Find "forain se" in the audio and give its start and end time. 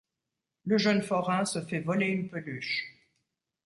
1.03-1.61